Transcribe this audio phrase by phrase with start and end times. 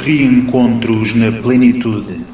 [0.00, 2.24] Reencontros na plenitude.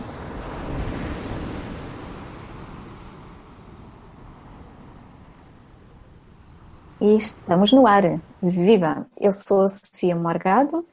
[7.01, 8.21] E estamos no ar.
[8.41, 9.09] Viva!
[9.21, 10.87] Eu sou a Sofia Morgado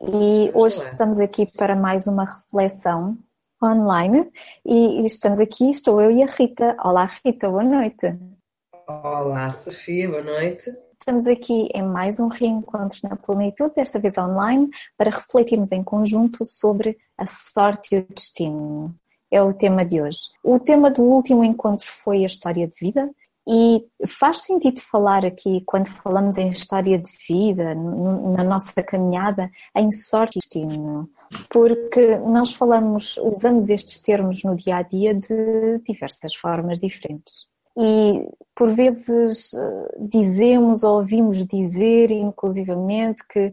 [0.00, 3.18] e hoje estamos aqui para mais uma reflexão
[3.62, 4.30] online
[4.64, 6.76] e estamos aqui, estou eu e a Rita.
[6.84, 8.16] Olá Rita, boa noite.
[8.86, 10.70] Olá Sofia, boa noite.
[11.00, 14.68] Estamos aqui em mais um reencontro na Plenitude, desta vez online,
[14.98, 18.94] para refletirmos em conjunto sobre a sorte e o destino.
[19.30, 20.20] É o tema de hoje.
[20.44, 23.10] O tema do último encontro foi a história de vida
[23.48, 29.90] e faz sentido falar aqui, quando falamos em história de vida, na nossa caminhada, em
[29.90, 31.08] sorte e destino,
[31.48, 37.49] porque nós falamos, usamos estes termos no dia a dia de diversas formas diferentes
[37.80, 39.50] e por vezes
[39.98, 43.52] dizemos ou ouvimos dizer, inclusivamente, que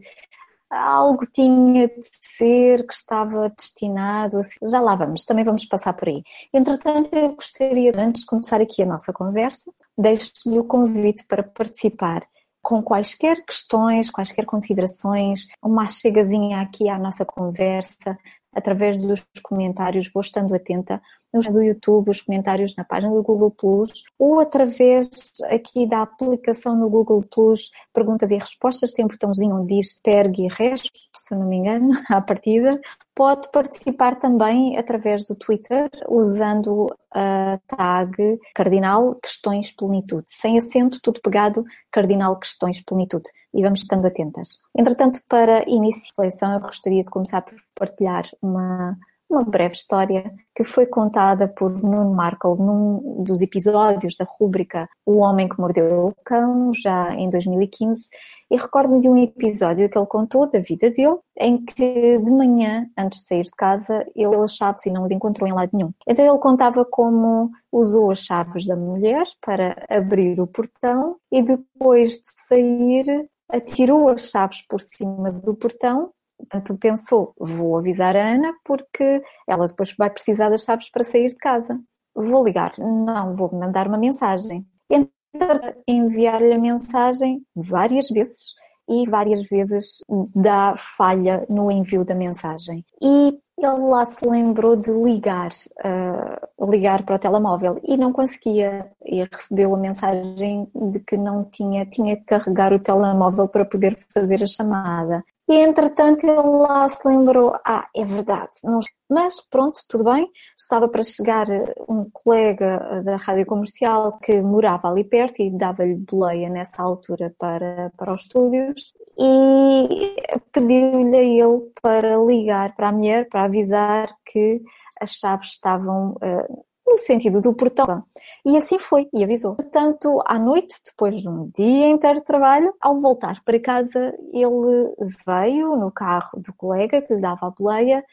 [0.70, 6.22] algo tinha de ser, que estava destinado, já lá vamos, também vamos passar por aí.
[6.54, 12.28] Entretanto, eu gostaria, antes de começar aqui a nossa conversa, deixo-lhe o convite para participar
[12.62, 18.18] com quaisquer questões, quaisquer considerações, uma chegazinha aqui à nossa conversa,
[18.54, 21.02] através dos comentários, vou estando atenta
[21.34, 25.10] no YouTube, os comentários na página do Google Plus ou através
[25.50, 30.40] aqui da aplicação no Google Plus, perguntas e respostas, tem um botãozinho onde diz Perg
[30.40, 32.80] e Resp, se não me engano, à partida.
[33.14, 40.24] Pode participar também através do Twitter, usando a tag Cardinal Questões Plenitude.
[40.28, 43.30] Sem acento, tudo pegado, Cardinal Questões Plenitude.
[43.54, 44.62] E vamos estando atentas.
[44.78, 48.96] Entretanto, para início de seleção, eu gostaria de começar por partilhar uma
[49.30, 55.18] uma breve história que foi contada por Nuno Markle num dos episódios da rúbrica O
[55.18, 58.10] Homem que Mordeu o Cão, já em 2015,
[58.50, 62.88] e recordo-me de um episódio que ele contou da vida dele, em que de manhã,
[62.98, 65.92] antes de sair de casa, ele as chaves e não as encontrou em lado nenhum.
[66.08, 72.14] Então ele contava como usou as chaves da mulher para abrir o portão e depois
[72.14, 78.54] de sair atirou as chaves por cima do portão Portanto, pensou, vou avisar a Ana
[78.64, 81.80] porque ela depois vai precisar das chaves para sair de casa.
[82.16, 84.66] Vou ligar, não, vou mandar uma mensagem.
[84.90, 88.56] Então, enviar-lhe a mensagem várias vezes
[88.90, 89.98] e várias vezes
[90.34, 92.86] dá falha no envio da mensagem.
[93.02, 95.50] E ele lá se lembrou de ligar,
[95.84, 101.44] uh, ligar para o telemóvel e não conseguia e recebeu a mensagem de que não
[101.44, 105.24] tinha, tinha que carregar o telemóvel para poder fazer a chamada.
[105.50, 108.80] E entretanto ele lá se lembrou, ah, é verdade, não...
[109.10, 111.48] mas pronto, tudo bem, estava para chegar
[111.88, 117.94] um colega da rádio comercial que morava ali perto e dava-lhe boleia nessa altura para,
[117.96, 120.16] para os estúdios e
[120.52, 124.62] pediu-lhe a ele para ligar para a mulher, para avisar que
[125.00, 128.04] as chaves estavam uh, no sentido do portão.
[128.46, 129.56] E assim foi, e avisou.
[129.56, 134.96] Portanto, à noite, depois de um dia inteiro de trabalho, ao voltar para casa, ele
[135.26, 138.04] veio no carro do colega que lhe dava a boleia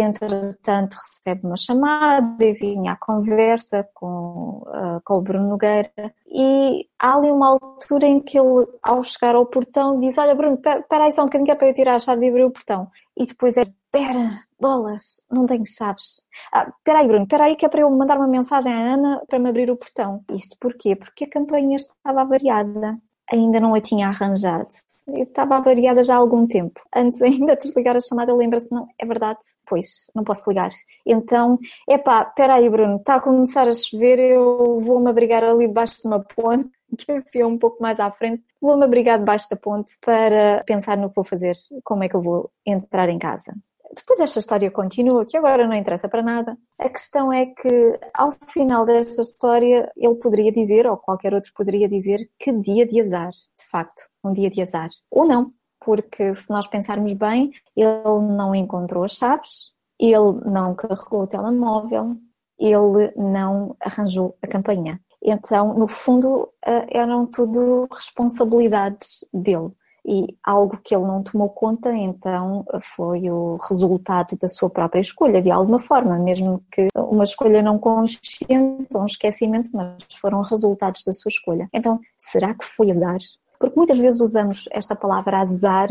[0.00, 5.92] entretanto recebe uma chamada e vinha à conversa com, uh, com o Bruno Nogueira
[6.26, 10.56] e há ali uma altura em que ele, ao chegar ao portão, diz, olha Bruno,
[10.56, 12.90] espera aí só um bocadinho é para eu tirar as chaves e abrir o portão.
[13.16, 16.22] E depois é, espera, bolas, não tenho chaves.
[16.52, 19.22] Ah, espera aí Bruno, espera aí que é para eu mandar uma mensagem à Ana
[19.28, 20.24] para me abrir o portão.
[20.30, 20.96] Isto porquê?
[20.96, 22.98] Porque a campainha estava avariada.
[23.32, 24.68] Ainda não a tinha arranjado.
[25.06, 26.80] Eu estava avariada já há algum tempo.
[26.94, 30.70] Antes ainda de desligar a chamada, lembra-se, não, é verdade, pois, não posso ligar.
[31.04, 36.00] Então, epá, espera aí Bruno, está a começar a chover, eu vou-me abrigar ali debaixo
[36.00, 39.92] de uma ponte, que enfia um pouco mais à frente, vou-me abrigar debaixo da ponte
[40.00, 43.54] para pensar no que vou fazer, como é que eu vou entrar em casa.
[43.94, 46.56] Depois esta história continua, que agora não interessa para nada.
[46.78, 51.88] A questão é que, ao final desta história, ele poderia dizer, ou qualquer outro poderia
[51.88, 54.90] dizer, que dia de azar, de facto, um dia de azar.
[55.10, 55.52] Ou não,
[55.84, 62.16] porque se nós pensarmos bem, ele não encontrou as chaves, ele não carregou o telemóvel,
[62.58, 65.00] ele não arranjou a campainha.
[65.22, 69.70] Então, no fundo, eh, eram tudo responsabilidades dele.
[70.06, 75.40] E algo que ele não tomou conta, então, foi o resultado da sua própria escolha,
[75.40, 81.12] de alguma forma, mesmo que uma escolha não consciente um esquecimento, mas foram resultados da
[81.12, 81.68] sua escolha.
[81.72, 83.18] Então, será que foi azar?
[83.58, 85.88] Porque muitas vezes usamos esta palavra azar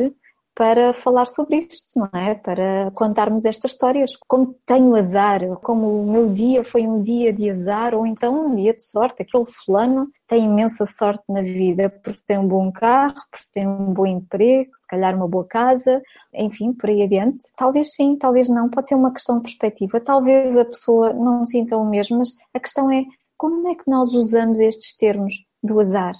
[0.55, 2.35] para falar sobre isto, não é?
[2.35, 4.15] Para contarmos estas histórias.
[4.27, 8.55] Como tenho azar, como o meu dia foi um dia de azar, ou então um
[8.55, 9.23] dia de sorte.
[9.23, 13.93] Aquele fulano tem imensa sorte na vida porque tem um bom carro, porque tem um
[13.93, 16.01] bom emprego, se calhar uma boa casa,
[16.33, 17.45] enfim, por aí adiante.
[17.57, 18.69] Talvez sim, talvez não.
[18.69, 19.99] Pode ser uma questão de perspectiva.
[19.99, 23.03] Talvez a pessoa não sinta o mesmo, mas a questão é
[23.37, 26.13] como é que nós usamos estes termos do azar?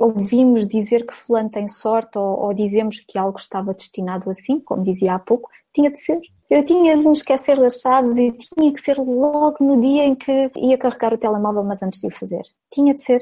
[0.00, 4.82] Ouvimos dizer que fulano tem sorte ou, ou, dizemos que algo estava destinado assim, como
[4.82, 6.18] dizia há pouco, tinha de ser.
[6.48, 10.14] Eu tinha de me esquecer das chaves e tinha que ser logo no dia em
[10.14, 12.42] que ia carregar o telemóvel, mas antes de o fazer.
[12.72, 13.20] Tinha de ser.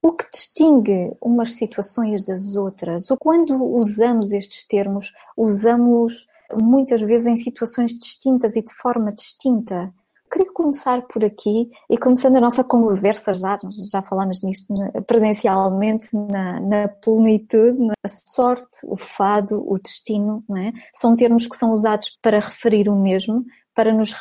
[0.00, 7.26] O que distingue umas situações das outras, ou quando usamos estes termos, usamos muitas vezes
[7.26, 9.92] em situações distintas e de forma distinta.
[10.30, 13.56] Queria começar por aqui e começando a nossa conversa, já,
[13.90, 14.72] já falámos nisto
[15.06, 20.72] presencialmente, na, na plenitude, a sorte, o fado, o destino, é?
[20.92, 23.44] são termos que são usados para referir o mesmo,
[23.78, 24.12] para nos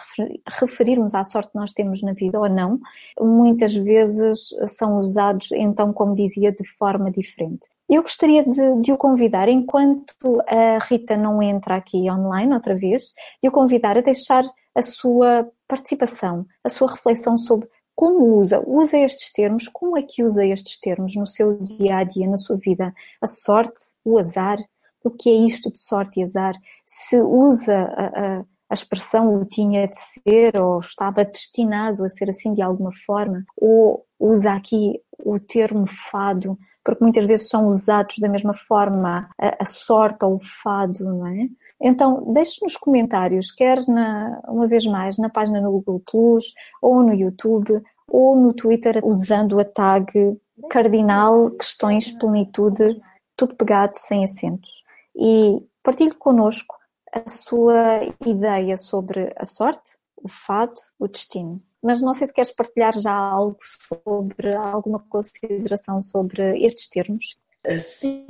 [0.48, 2.80] referirmos à sorte que nós temos na vida ou não,
[3.20, 7.68] muitas vezes são usados, então, como dizia, de forma diferente.
[7.90, 13.16] Eu gostaria de, de, o convidar, enquanto a Rita não entra aqui online outra vez,
[13.42, 14.44] de o convidar a deixar
[14.78, 20.24] a sua participação, a sua reflexão sobre como usa, usa estes termos, como é que
[20.24, 22.94] usa estes termos no seu dia a dia, na sua vida?
[23.20, 24.60] A sorte, o azar,
[25.04, 26.54] o que é isto de sorte e azar?
[26.86, 32.30] Se usa a, a, a expressão o tinha de ser ou estava destinado a ser
[32.30, 38.18] assim de alguma forma, ou usa aqui o termo fado, porque muitas vezes são usados
[38.20, 41.48] da mesma forma a, a sorte ou o fado, não é?
[41.80, 47.04] Então, deixe nos comentários, quer na, uma vez mais na página no Google Plus, ou
[47.04, 50.40] no YouTube, ou no Twitter, usando a tag
[50.70, 53.00] cardinal questões plenitude,
[53.36, 54.84] tudo pegado sem acentos.
[55.16, 56.76] E partilhe connosco
[57.14, 61.62] a sua ideia sobre a sorte, o fado, o destino.
[61.82, 67.38] Mas não sei se queres partilhar já algo sobre alguma consideração sobre estes termos
[67.68, 68.26] assim,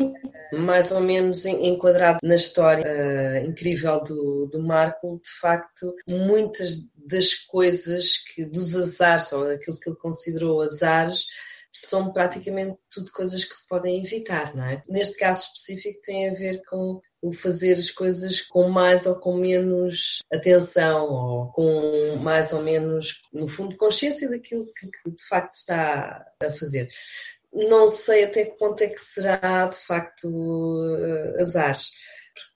[0.54, 7.34] mais ou menos enquadrado na história uh, incrível do, do Marco, de facto, muitas das
[7.36, 11.26] coisas que dos azares, ou aquilo que ele considerou azares,
[11.72, 14.82] são praticamente tudo coisas que se podem evitar, não é?
[14.90, 19.36] Neste caso específico tem a ver com o fazer as coisas com mais ou com
[19.36, 25.52] menos atenção ou com mais ou menos, no fundo, consciência daquilo que, que de facto
[25.52, 26.90] está a fazer
[27.70, 31.92] não sei até que ponto é que será de facto uh, azares,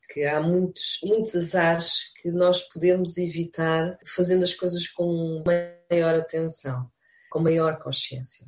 [0.05, 6.87] porque há muitos, muitos azares que nós podemos evitar fazendo as coisas com maior atenção,
[7.31, 8.45] com maior consciência.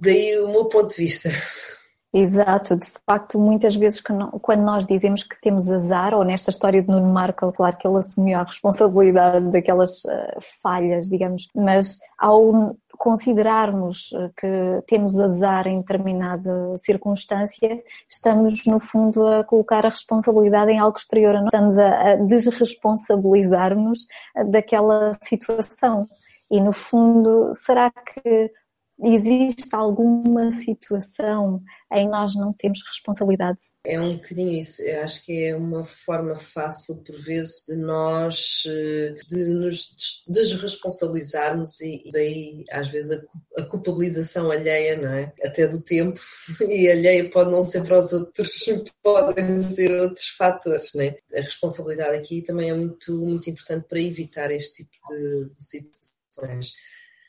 [0.00, 1.30] Daí o meu ponto de vista.
[2.16, 6.88] Exato, de facto, muitas vezes quando nós dizemos que temos azar, ou nesta história de
[6.88, 14.14] Nuno Marco, claro que ele assumiu a responsabilidade daquelas uh, falhas, digamos, mas ao considerarmos
[14.14, 20.78] eh, que temos azar em determinada circunstância, estamos, no fundo, a colocar a responsabilidade em
[20.78, 21.34] algo exterior.
[21.44, 26.06] Estamos a desresponsabilizar-nos eh, daquela situação.
[26.50, 28.50] E, no fundo, será que
[29.02, 31.62] existe alguma situação
[31.92, 34.82] em nós não temos responsabilidade é um bocadinho isso.
[34.82, 41.80] Eu acho que é uma forma fácil, por vezes, de nós eh, de nos desresponsabilizarmos
[41.82, 43.22] e daí, às vezes,
[43.58, 45.32] a culpabilização alheia, não é?
[45.44, 46.18] Até do tempo.
[46.66, 48.64] E alheia pode não ser para os outros,
[49.02, 51.18] podem ser outros fatores, não é?
[51.36, 56.72] A responsabilidade aqui também é muito, muito importante para evitar este tipo de, situações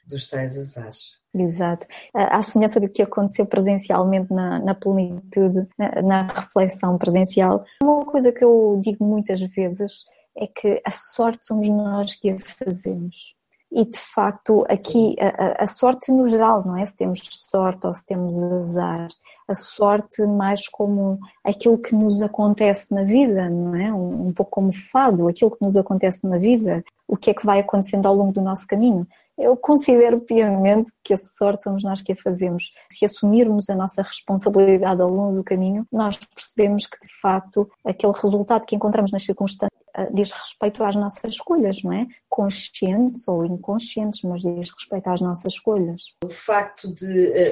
[0.08, 1.20] dos tais azares.
[1.38, 1.86] Exato.
[2.14, 8.32] À semelhança do que aconteceu presencialmente na, na plenitude, na, na, reflexão presencial, uma coisa
[8.32, 10.06] que eu digo muitas vezes
[10.38, 13.36] é que a sorte somos nós que a fazemos.
[13.72, 16.86] E de facto, aqui, a, a sorte no geral, não é?
[16.86, 19.10] Se temos sorte ou se temos azar.
[19.48, 23.94] A sorte mais como aquilo que nos acontece na vida, não é?
[23.94, 27.46] Um, um pouco como fado, aquilo que nos acontece na vida, o que é que
[27.46, 29.06] vai acontecendo ao longo do nosso caminho.
[29.38, 32.72] Eu considero piamente que a sorte somos nós que a fazemos.
[32.92, 38.14] Se assumirmos a nossa responsabilidade ao longo do caminho, nós percebemos que, de facto, aquele
[38.14, 42.08] resultado que encontramos nas circunstâncias eh, diz respeito às nossas escolhas, não é?
[42.30, 46.02] Conscientes ou inconscientes, mas diz respeito às nossas escolhas.
[46.24, 47.52] O facto de, eh,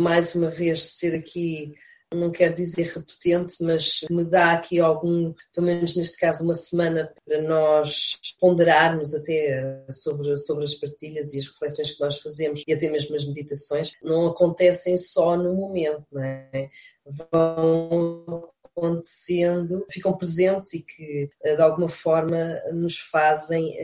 [0.00, 1.74] mais uma vez, ser aqui
[2.14, 7.12] não quero dizer repetente, mas me dá aqui algum, pelo menos neste caso, uma semana
[7.24, 12.72] para nós ponderarmos até sobre, sobre as partilhas e as reflexões que nós fazemos e
[12.72, 16.70] até mesmo as meditações, não acontecem só no momento, não é?
[17.04, 23.74] Vão acontecendo ficam presentes e que de alguma forma nos fazem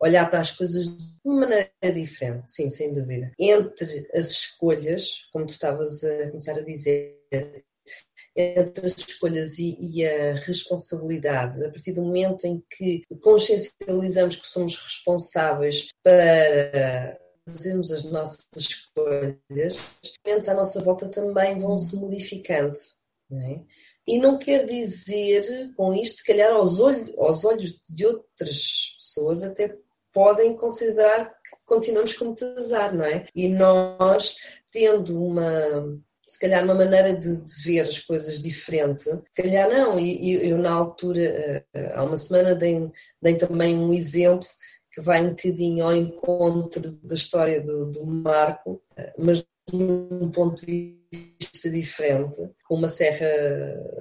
[0.00, 3.32] olhar para as coisas de uma maneira diferente, sim, sem dúvida.
[3.38, 7.19] Entre as escolhas, como tu estavas a começar a dizer,
[8.36, 14.46] entre as escolhas e, e, a responsabilidade, a partir do momento em que consciencializamos que
[14.46, 17.18] somos responsáveis para
[17.48, 22.78] fazermos as nossas escolhas, os momentos à nossa volta também vão se modificando.
[23.28, 23.62] Não é?
[24.06, 29.44] E não quer dizer com isto, se calhar aos olhos, aos olhos de outras pessoas,
[29.44, 29.76] até
[30.12, 33.26] podem considerar que continuamos como azar, não é?
[33.34, 34.34] E nós,
[34.72, 39.98] tendo uma, se calhar uma maneira de, de, ver as coisas diferente, se calhar não,
[39.98, 42.88] e eu, eu, na altura, eh, há uma semana dei,
[43.20, 44.46] dei, também um exemplo
[44.92, 50.64] que vai um bocadinho ao encontro da história do, do Marco, eh, mas um ponto
[50.64, 50.96] de
[51.40, 52.36] vista diferente,
[52.68, 53.26] com uma serra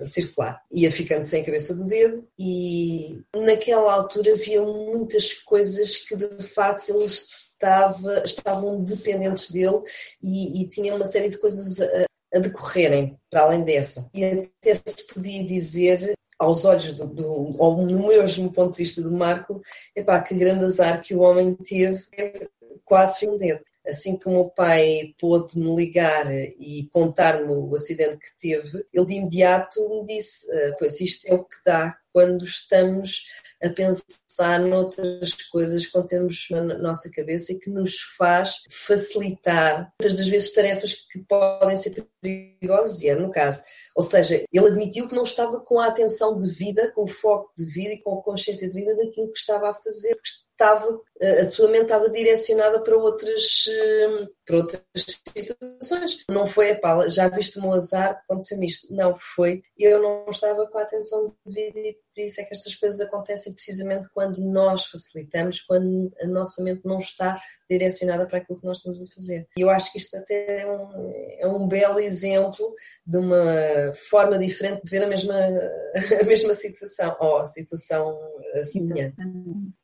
[0.06, 0.62] circular.
[0.72, 6.90] Ia ficando sem cabeça do dedo e naquela altura havia muitas coisas que de facto
[6.90, 9.82] ele estava, estavam dependentes dele
[10.22, 14.10] e, e tinha uma série de coisas a, a decorrerem para além dessa.
[14.14, 19.02] E até se podia dizer aos olhos do, do ou no mesmo ponto de vista
[19.02, 19.62] do Marco,
[19.96, 22.00] epá, que grande azar que o homem teve,
[22.86, 23.62] quase fim dedo.
[23.90, 29.06] Assim que o meu pai pôde me ligar e contar-me o acidente que teve, ele
[29.06, 33.26] de imediato me disse: ah, Pois isto é o que dá quando estamos
[33.64, 40.18] a pensar noutras coisas que temos na nossa cabeça e que nos faz facilitar muitas
[40.18, 43.62] das vezes tarefas que podem ser perigosas, e era no caso.
[43.96, 47.52] Ou seja, ele admitiu que não estava com a atenção de vida, com o foco
[47.58, 50.18] de vida e com a consciência de vida daquilo que estava a fazer,
[50.52, 54.84] estava, a sua mente estava direcionada para outras, hum, para outras
[55.38, 56.24] situações.
[56.30, 58.94] Não foi, epá, já viste o meu azar, aconteceu-me isto.
[58.94, 62.76] Não, foi, eu não estava com a atenção devida e por isso é que estas
[62.76, 67.34] coisas acontecem precisamente quando nós facilitamos, quando a nossa mente não está
[67.70, 69.48] direcionada para aquilo que nós estamos a fazer.
[69.58, 72.66] E eu acho que isto até é um, é um belo exemplo
[73.06, 75.34] de uma forma diferente de ver a mesma,
[76.22, 78.18] a mesma situação, ou a situação
[78.64, 79.16] semelhante.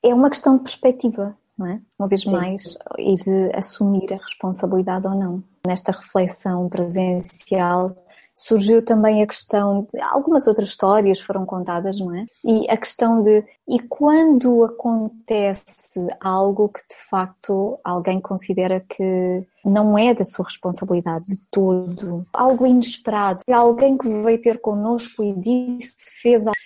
[0.04, 1.25] É uma questão de perspectiva,
[1.64, 1.80] é?
[1.98, 2.32] Uma vez Sim.
[2.32, 5.44] mais, e de assumir a responsabilidade ou não.
[5.66, 7.96] Nesta reflexão presencial,
[8.36, 12.26] surgiu também a questão de algumas outras histórias foram contadas, não é?
[12.44, 19.98] E a questão de e quando acontece algo que de facto alguém considera que não
[19.98, 25.96] é da sua responsabilidade de todo, algo inesperado, alguém que veio ter connosco e disse,
[26.22, 26.60] fez algo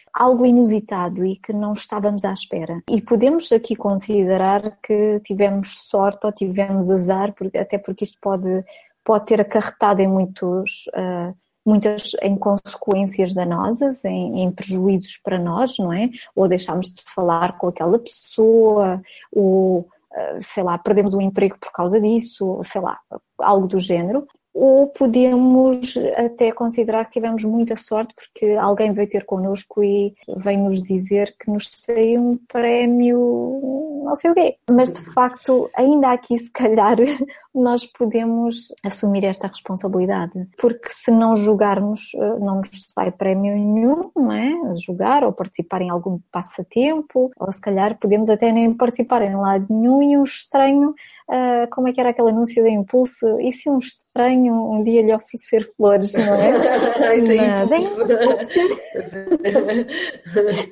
[0.45, 2.81] inusitado e que não estávamos à espera.
[2.89, 8.63] E podemos aqui considerar que tivemos sorte ou tivemos azar, até porque isto pode,
[9.03, 10.87] pode ter acarretado em muitos.
[10.87, 11.33] Uh,
[11.65, 16.09] muitas em consequências danosas, em, em, prejuízos para nós, não é?
[16.33, 18.99] Ou deixámos de falar com aquela pessoa,
[19.31, 22.99] ou ah, sei lá, perdemos o emprego por causa disso, sei lá,
[23.37, 29.25] algo do género ou podemos até considerar que tivemos muita sorte porque alguém veio ter
[29.25, 34.57] connosco e veio nos dizer que nos saiu um prémio não sei o quê.
[34.69, 36.97] Mas de facto, ainda aqui se calhar
[37.53, 40.47] nós podemos assumir esta responsabilidade.
[40.57, 44.75] Porque se não jogarmos, eh, não nos sai prémio nenhum, não é?
[44.77, 49.65] Jogar ou participar em algum passatempo, ou se calhar podemos até nem participar em lado
[49.69, 53.27] nenhum e um estranho, uh, como é que era aquele anúncio da Impulso?
[53.41, 57.17] E se um estranho um dia lhe oferecer flores, não é?
[57.17, 58.07] Isso é impulso.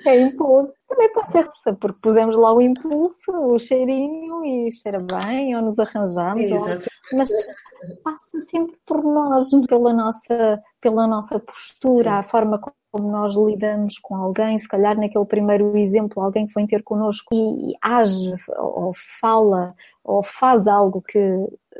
[0.05, 0.73] é impulso.
[0.87, 1.47] Também pode ser
[1.79, 6.49] porque pusemos lá o impulso, o cheirinho e cheira bem, ou nos arranjamos.
[6.49, 6.59] Ou...
[7.13, 7.29] Mas
[8.03, 12.17] passa sempre por nós, pela nossa, pela nossa postura, Sim.
[12.17, 12.59] a forma
[12.91, 14.57] como nós lidamos com alguém.
[14.57, 20.23] Se calhar, naquele primeiro exemplo, alguém foi ter connosco e, e age, ou fala, ou
[20.23, 21.19] faz algo que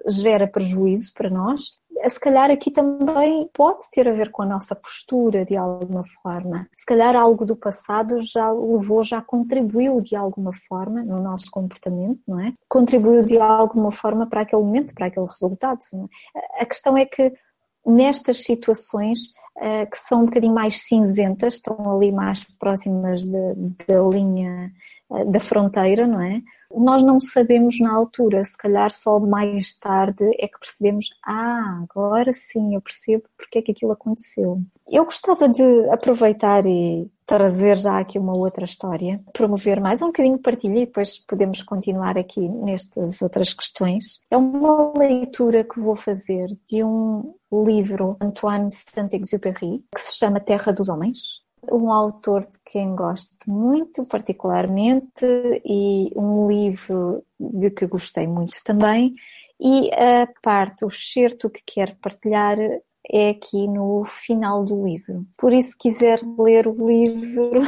[0.08, 4.76] gera prejuízo para nós se calhar aqui também pode ter a ver com a nossa
[4.76, 6.68] postura de alguma forma.
[6.76, 12.20] Se calhar algo do passado já levou, já contribuiu de alguma forma no nosso comportamento,
[12.28, 12.54] não é?
[12.70, 15.80] Contribuiu de alguma forma para aquele momento, para aquele resultado.
[16.36, 16.64] É?
[16.64, 17.34] A questão é que
[17.86, 19.20] nestas situações
[19.58, 24.72] uh, que são um bocadinho mais cinzentas, estão ali mais próximas da linha
[25.28, 26.42] da fronteira, não é?
[26.76, 32.34] Nós não sabemos na altura, se calhar só mais tarde é que percebemos, ah, agora
[32.34, 34.62] sim eu percebo porque é que aquilo aconteceu.
[34.90, 40.40] Eu gostava de aproveitar e trazer já aqui uma outra história, promover mais um bocadinho
[40.40, 44.22] partilha e depois podemos continuar aqui nestas outras questões.
[44.30, 50.72] É uma leitura que vou fazer de um livro Antoine Saint-Exupéry, que se chama Terra
[50.72, 51.47] dos Homens.
[51.72, 55.26] Um autor de quem gosto muito particularmente
[55.66, 59.16] e um livro de que gostei muito também.
[59.60, 62.58] E a parte, o excerto que quero partilhar
[63.10, 65.26] é aqui no final do livro.
[65.38, 67.62] Por isso, se quiser ler o livro,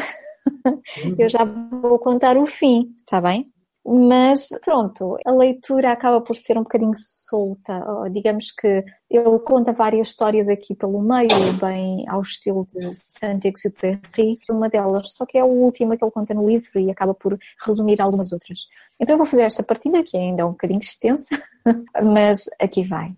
[1.18, 3.46] eu já vou contar o fim, está bem?
[3.86, 7.82] Mas pronto, a leitura acaba por ser um bocadinho solta.
[8.12, 14.70] Digamos que ele conta várias histórias aqui pelo meio, bem ao estilo de Saint-Exupéry, uma
[14.70, 18.02] delas, só que é a última que ele conta no livro e acaba por resumir
[18.02, 18.68] algumas outras.
[19.00, 21.42] Então eu vou fazer esta partida, que ainda é um bocadinho extensa,
[22.04, 23.16] mas aqui vai.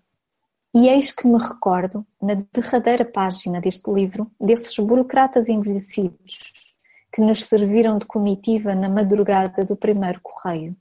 [0.74, 6.71] E eis que me recordo, na derradeira página deste livro, desses burocratas envelhecidos
[7.12, 10.74] que nos serviram de comitiva na madrugada do primeiro correio,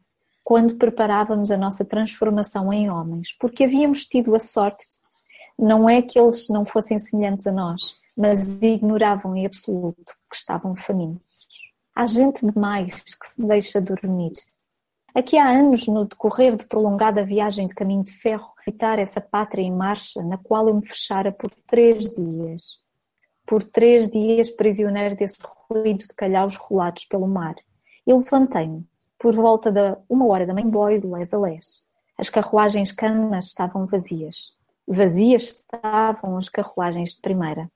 [0.43, 4.83] quando preparávamos a nossa transformação em homens, porque havíamos tido a sorte,
[5.59, 10.75] não é que eles não fossem semelhantes a nós, mas ignoravam em absoluto que estavam
[10.75, 11.21] famintos.
[11.93, 14.31] Há gente demais que se deixa dormir.
[15.13, 19.61] Aqui há anos, no decorrer de prolongada viagem de caminho de ferro, habitar essa pátria
[19.61, 22.80] em marcha, na qual eu me fechara por três dias
[23.45, 25.37] por três dias prisioneiro desse
[25.69, 27.55] ruído de calhaus rolados pelo mar.
[28.05, 28.87] E levantei-me,
[29.19, 31.83] por volta da uma hora da manhã, de lés a lés.
[32.17, 34.51] As carruagens camas estavam vazias.
[34.87, 37.71] Vazias estavam as carruagens de primeira.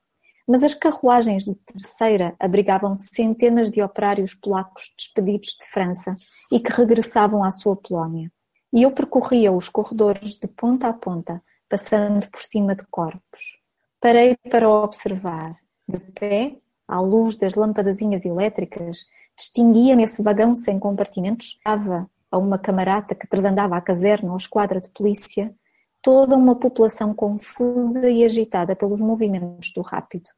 [0.46, 6.14] Mas as carruagens de terceira abrigavam centenas de operários polacos despedidos de França
[6.52, 8.30] e que regressavam à sua Polónia.
[8.72, 13.58] E eu percorria os corredores de ponta a ponta, passando por cima de corpos.
[14.06, 15.56] Parei para observar
[15.88, 16.54] de pé,
[16.86, 23.26] à luz das lâmpadazinhas elétricas, distinguia nesse vagão sem compartimentos, estava a uma camarata que
[23.26, 25.52] transandava à caserna ou esquadra de polícia,
[26.00, 30.30] toda uma população confusa e agitada pelos movimentos do rápido.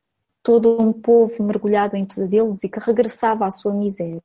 [0.43, 4.23] Todo um povo mergulhado em pesadelos e que regressava à sua miséria.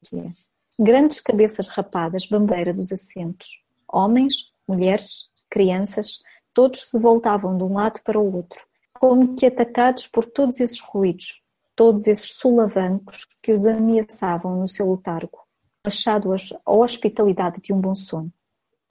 [0.79, 3.61] Grandes cabeças rapadas, bandeira dos assentos.
[3.91, 6.21] Homens, mulheres, crianças,
[6.53, 8.71] todos se voltavam de um lado para o outro,
[9.03, 11.41] como que atacados por todos esses ruídos,
[11.75, 15.39] todos esses solavancos que os ameaçavam no seu letargo,
[15.83, 18.31] achado a hospitalidade de um bom sono.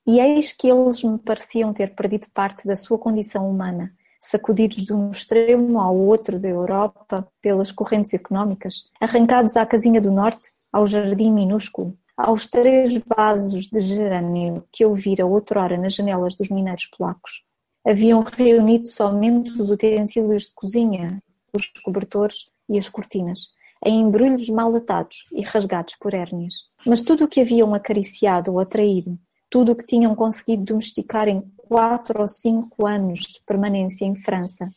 [0.06, 3.88] E eis que eles me pareciam ter perdido parte da sua condição humana,
[4.20, 10.10] sacudidos de um extremo ao outro da Europa pelas correntes económicas, arrancados à casinha do
[10.10, 16.34] norte, ao jardim minúsculo, aos três vasos de gerânio que eu vira outrora nas janelas
[16.34, 17.46] dos mineiros polacos,
[17.84, 23.48] Haviam reunido somente os utensílios de cozinha, os cobertores e as cortinas,
[23.84, 26.54] em embrulhos mal atados e rasgados por hérnias.
[26.86, 29.18] Mas tudo o que haviam acariciado ou atraído,
[29.50, 34.68] tudo o que tinham conseguido domesticar em quatro ou cinco anos de permanência em França,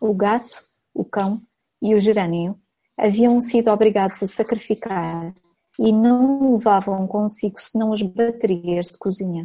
[0.00, 0.62] o gato,
[0.94, 1.40] o cão
[1.82, 2.56] e o gerânio,
[2.96, 5.34] haviam sido obrigados a sacrificar
[5.78, 9.42] e não levavam consigo senão as baterias de cozinha.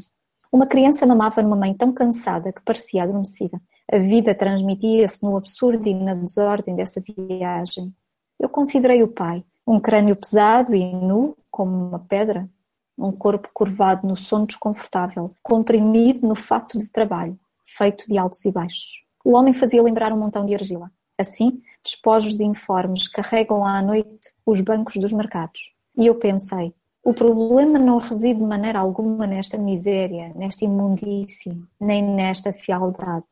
[0.51, 3.61] Uma criança mamava numa mãe tão cansada que parecia adormecida.
[3.91, 7.93] A vida transmitia-se no absurdo e na desordem dessa viagem.
[8.39, 12.49] Eu considerei o pai, um crânio pesado e nu, como uma pedra,
[12.97, 18.51] um corpo curvado no sono desconfortável, comprimido no fato de trabalho, feito de altos e
[18.51, 19.05] baixos.
[19.23, 20.89] O homem fazia lembrar um montão de argila.
[21.17, 25.71] Assim, despojos informes carregam à noite os bancos dos mercados.
[25.97, 26.73] E eu pensei,
[27.07, 33.23] o problema não reside de maneira alguma nesta miséria, nesta imundície, nem nesta fialdade.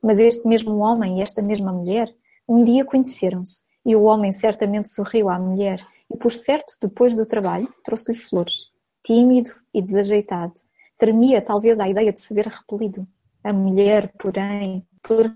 [0.00, 2.14] Mas este mesmo homem e esta mesma mulher
[2.48, 7.26] um dia conheceram-se e o homem certamente sorriu à mulher e, por certo, depois do
[7.26, 8.70] trabalho, trouxe-lhe flores.
[9.04, 10.54] Tímido e desajeitado,
[10.96, 13.04] tremia talvez à ideia de se ver repelido.
[13.42, 15.34] A mulher, porém, por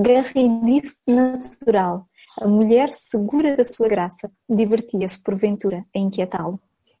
[0.00, 2.08] garridice natural,
[2.40, 6.58] a mulher segura da sua graça, divertia-se porventura a inquietá-lo.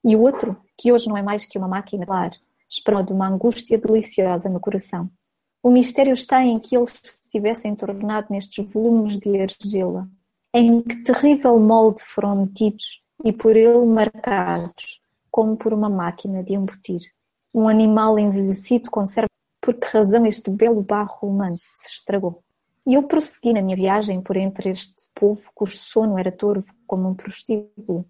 [0.08, 2.30] E o outro, que hoje não é mais que uma máquina de lar,
[2.68, 5.10] esperou de uma angústia deliciosa no coração.
[5.60, 10.08] O mistério está em que eles se tivessem tornado nestes volumes de argila.
[10.54, 16.54] Em que terrível molde foram metidos e por ele marcados, como por uma máquina de
[16.54, 17.00] embutir.
[17.52, 19.26] Um animal envelhecido conserva
[19.60, 22.44] por que razão este belo barro humano se estragou.
[22.86, 27.08] E eu prossegui na minha viagem por entre este povo cujo sono era torvo como
[27.08, 28.06] um prostíbulo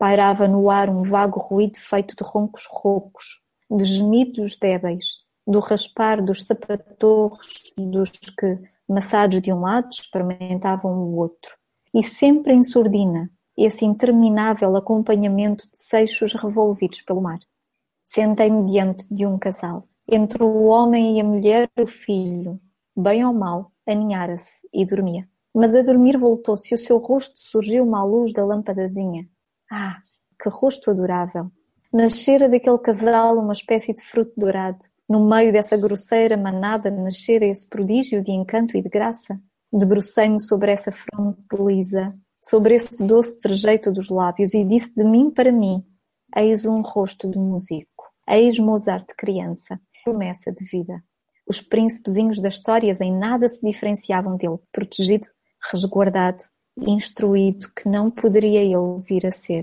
[0.00, 5.04] Pairava no ar um vago ruído feito de roncos roucos, de gemidos débeis,
[5.46, 8.58] do raspar dos sapatorros dos que,
[8.88, 11.54] maçados de um lado, experimentavam o outro.
[11.92, 17.38] E sempre em surdina, esse interminável acompanhamento de seixos revolvidos pelo mar.
[18.02, 19.86] Sentei-me diante de um casal.
[20.10, 22.56] Entre o homem e a mulher, o filho.
[22.96, 25.28] bem ou mal, aninhara-se e dormia.
[25.54, 29.28] Mas a dormir voltou-se e o seu rosto surgiu uma luz da lâmpadazinha.
[29.70, 30.00] Ah,
[30.42, 31.50] que rosto adorável!
[31.92, 34.78] Nascera daquele casal uma espécie de fruto dourado.
[35.08, 39.40] No meio dessa grosseira manada nascera esse prodígio de encanto e de graça.
[39.72, 45.30] Debrucei-me sobre essa fronte lisa, sobre esse doce trejeito dos lábios e disse de mim
[45.30, 45.84] para mim,
[46.36, 51.02] eis um rosto de músico, eis Mozart criança, promessa de vida.
[51.46, 55.26] Os príncipezinhos das histórias em nada se diferenciavam dele, protegido,
[55.70, 56.42] resguardado,
[56.76, 59.62] instruído que não poderia ele vir a ser.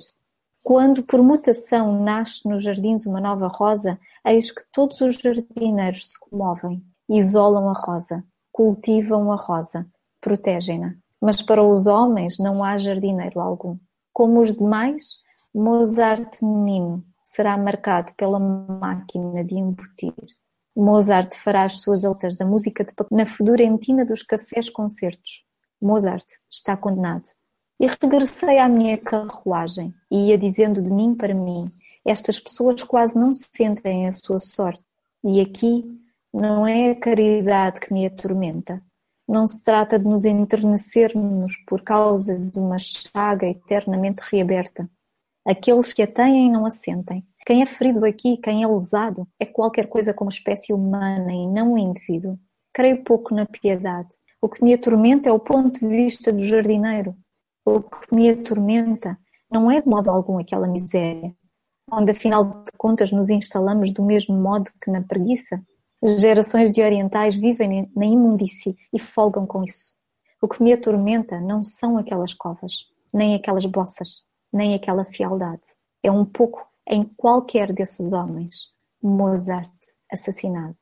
[0.64, 6.20] Quando por mutação nasce nos jardins uma nova rosa, eis que todos os jardineiros se
[6.20, 9.88] comovem, isolam a rosa, cultivam a rosa,
[10.20, 10.96] protegem-na.
[11.22, 13.78] Mas para os homens não há jardineiro algum.
[14.12, 15.06] Como os demais,
[15.56, 20.14] Mozart menino será marcado pela máquina de embutir.
[20.76, 25.47] Mozart fará as suas altas da música de na fedorentina dos cafés concertos.
[25.82, 27.26] Mozart está condenado.
[27.80, 31.70] E regressei à minha carruagem e ia dizendo de mim para mim:
[32.06, 34.84] estas pessoas quase não sentem a sua sorte.
[35.24, 35.84] E aqui
[36.34, 38.82] não é a caridade que me atormenta.
[39.28, 44.90] Não se trata de nos enternecermos por causa de uma chaga eternamente reaberta.
[45.46, 47.26] Aqueles que a têm não a sentem.
[47.46, 51.74] Quem é ferido aqui, quem é lesado, é qualquer coisa como espécie humana e não
[51.74, 52.38] um indivíduo.
[52.74, 54.10] Creio pouco na piedade.
[54.42, 57.16] O que me atormenta é o ponto de vista do jardineiro.
[57.66, 59.18] O que me atormenta
[59.52, 61.36] não é de modo algum aquela miséria,
[61.92, 65.62] onde afinal de contas nos instalamos do mesmo modo que na preguiça.
[66.20, 69.96] Gerações de orientais vivem na imundície e folgam com isso.
[70.40, 72.76] O que me atormenta não são aquelas covas,
[73.12, 74.22] nem aquelas bossas,
[74.54, 75.64] nem aquela fialdade.
[76.04, 78.72] É um pouco em qualquer desses homens.
[79.02, 79.72] Mozart
[80.12, 80.78] assassinado.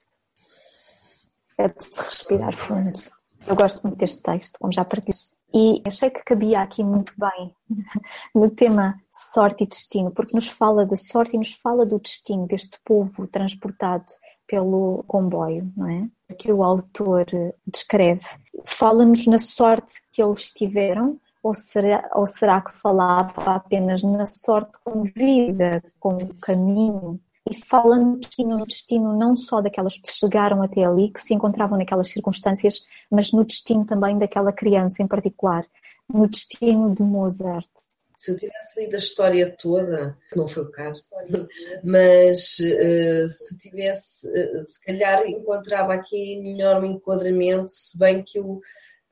[1.57, 3.14] É de se respirar fundo.
[3.47, 5.35] Eu gosto muito deste texto, como já partilhei.
[5.53, 7.55] E achei que cabia aqui muito bem
[8.35, 12.45] no tema sorte e destino, porque nos fala da sorte e nos fala do destino
[12.45, 14.05] deste povo transportado
[14.47, 16.07] pelo comboio, não é?
[16.37, 17.25] Que o autor
[17.65, 18.25] descreve.
[18.65, 24.71] Fala-nos na sorte que eles tiveram, ou será, ou será que falava apenas na sorte
[24.83, 30.11] com vida, com o caminho e fala no destino, no destino não só daquelas que
[30.11, 35.07] chegaram até ali, que se encontravam naquelas circunstâncias, mas no destino também daquela criança em
[35.07, 35.65] particular,
[36.11, 37.69] no destino de Mozart.
[38.17, 41.09] Se eu tivesse lido a história toda, não foi o caso,
[41.83, 48.39] mas uh, se tivesse, uh, se calhar encontrava aqui melhor um enquadramento, se bem que
[48.39, 48.61] eu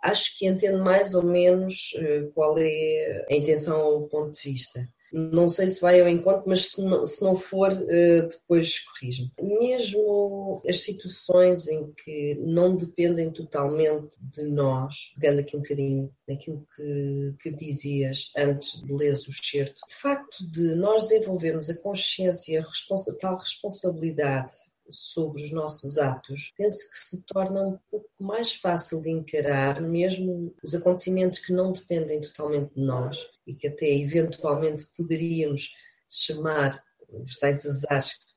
[0.02, 4.50] acho que entendo mais ou menos uh, qual é a intenção ou o ponto de
[4.50, 4.88] vista.
[5.14, 9.32] Não sei se vai ao encontro, mas se não, se não for, eh, depois corrijo.
[9.40, 16.66] Mesmo as situações em que não dependem totalmente de nós, pegando aqui um bocadinho naquilo
[16.76, 22.62] que, que dizias antes de ler o excerto, o facto de nós desenvolvermos a consciência,
[22.62, 24.52] a tal responsabilidade
[24.90, 30.54] sobre os nossos atos, penso que se torna um pouco mais fácil de encarar mesmo
[30.64, 35.74] os acontecimentos que não dependem totalmente de nós e que até eventualmente poderíamos
[36.08, 38.33] chamar os tais azares que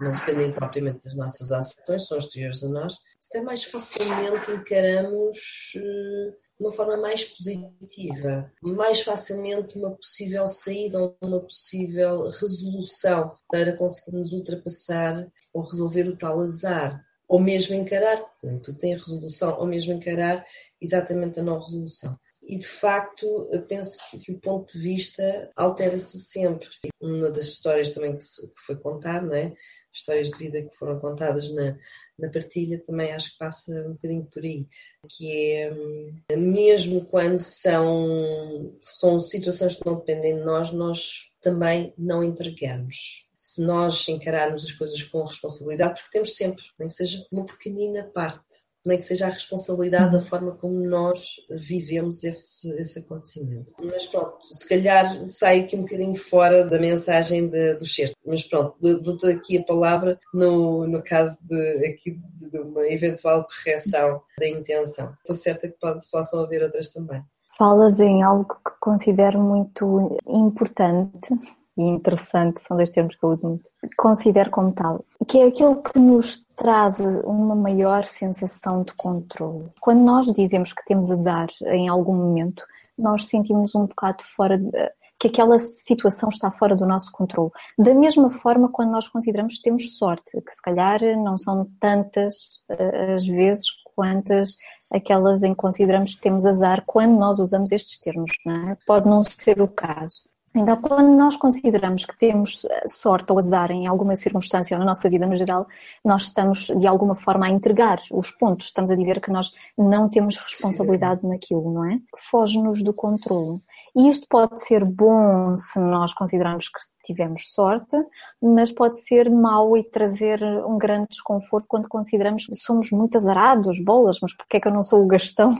[0.00, 2.96] não dependem propriamente das nossas ações, são exteriores a nós,
[3.30, 11.00] até mais facilmente encaramos eh, de uma forma mais positiva, mais facilmente uma possível saída
[11.00, 17.04] ou uma possível resolução para conseguirmos ultrapassar ou resolver o tal azar.
[17.26, 18.22] Ou mesmo encarar,
[18.62, 20.44] tu tens resolução, ou mesmo encarar
[20.78, 22.16] exatamente a não resolução.
[22.48, 26.68] E de facto, eu penso que o ponto de vista altera-se sempre.
[27.00, 28.24] Uma das histórias também que
[28.66, 29.54] foi contada, não é?
[29.94, 31.76] histórias de vida que foram contadas na,
[32.18, 34.66] na partilha, também acho que passa um bocadinho por aí,
[35.08, 41.94] que é hum, mesmo quando são, são situações que não dependem de nós, nós também
[41.96, 43.28] não entregamos.
[43.38, 48.10] Se nós encararmos as coisas com responsabilidade, porque temos sempre, nem que seja uma pequenina
[48.12, 53.72] parte nem que seja a responsabilidade da forma como nós vivemos esse, esse acontecimento.
[53.82, 58.14] Mas pronto, se calhar sai aqui um bocadinho fora da mensagem de, do certo.
[58.26, 64.20] Mas pronto, dou-te aqui a palavra no, no caso de, aqui de uma eventual correção
[64.38, 65.14] da intenção.
[65.20, 67.22] Estou certa que pode, possam haver outras também.
[67.56, 71.34] Falas em algo que considero muito importante
[71.76, 75.82] e interessante, são dois termos que eu uso muito, considero como tal, que é aquilo
[75.82, 79.68] que nos traz uma maior sensação de controle.
[79.80, 82.64] Quando nós dizemos que temos azar em algum momento,
[82.96, 84.70] nós sentimos um bocado fora de,
[85.18, 87.50] que aquela situação está fora do nosso controle.
[87.78, 92.62] Da mesma forma, quando nós consideramos que temos sorte, que se calhar não são tantas
[92.68, 94.56] eh, as vezes quantas
[94.92, 98.76] aquelas em que consideramos que temos azar quando nós usamos estes termos, não é?
[98.86, 100.22] Pode não ser o caso.
[100.56, 105.10] Então, quando nós consideramos que temos sorte ou azar em alguma circunstância ou na nossa
[105.10, 105.66] vida no geral,
[106.04, 110.08] nós estamos de alguma forma a entregar os pontos, estamos a dizer que nós não
[110.08, 111.28] temos responsabilidade Sim.
[111.28, 111.98] naquilo, não é?
[112.30, 113.58] Foge-nos do controle.
[113.96, 117.96] E isto pode ser bom se nós considerarmos que tivemos sorte,
[118.40, 123.82] mas pode ser mau e trazer um grande desconforto quando consideramos que somos muito azarados,
[123.82, 125.54] bolas, mas porque é que eu não sou o Gastão?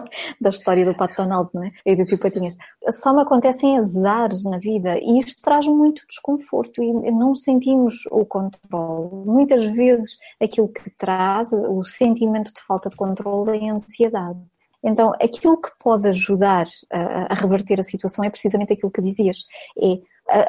[0.40, 1.72] da história do Pato Donald, não é?
[1.84, 2.56] E do Tio Patinhas.
[2.90, 8.24] Só me acontecem azares na vida e isto traz muito desconforto e não sentimos o
[8.24, 9.26] controle.
[9.26, 14.40] Muitas vezes aquilo que traz, o sentimento de falta de controle é a ansiedade.
[14.82, 19.46] Então, aquilo que pode ajudar a, a reverter a situação é precisamente aquilo que dizias,
[19.80, 19.98] é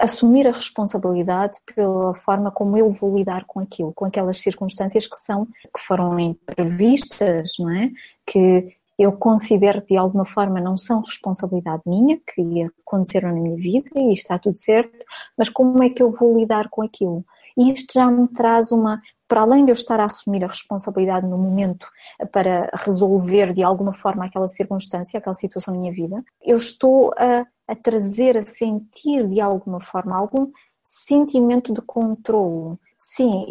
[0.02, 5.18] assumir a responsabilidade pela forma como eu vou lidar com aquilo, com aquelas circunstâncias que
[5.18, 7.92] são, que foram imprevistas, não é?
[8.26, 13.56] Que eu considero que de alguma forma não são responsabilidade minha, que aconteceram na minha
[13.56, 14.98] vida e está tudo certo,
[15.38, 17.26] mas como é que eu vou lidar com aquilo?
[17.58, 21.26] E isto já me traz uma, para além de eu estar a assumir a responsabilidade
[21.26, 21.88] no momento
[22.32, 27.46] para resolver de alguma forma aquela circunstância, aquela situação na minha vida, eu estou a,
[27.68, 30.52] a trazer, a sentir de alguma forma algum
[30.84, 32.78] sentimento de controle.
[33.00, 33.46] Sim,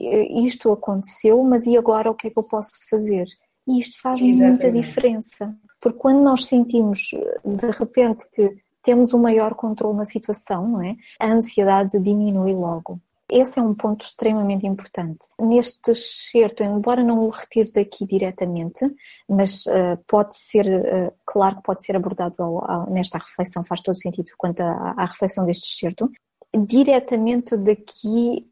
[0.45, 3.27] isto aconteceu, mas e agora o que é que eu posso fazer?
[3.67, 4.63] E isto faz Exatamente.
[4.63, 7.11] muita diferença, porque quando nós sentimos
[7.45, 10.95] de repente que temos um maior controle na situação, não é?
[11.19, 13.01] A ansiedade diminui logo.
[13.31, 15.27] Esse é um ponto extremamente importante.
[15.41, 18.85] Neste excerto, embora não o retire daqui diretamente,
[19.27, 23.81] mas uh, pode ser, uh, claro que pode ser abordado ao, ao, nesta reflexão, faz
[23.81, 26.11] todo sentido quanto à, à reflexão deste excerto.
[26.55, 28.47] Diretamente daqui,